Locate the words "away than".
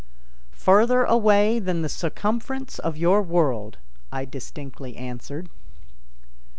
1.03-1.83